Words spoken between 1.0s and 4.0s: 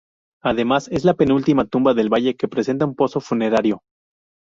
la penúltima tumba del valle que presenta un pozo funerario.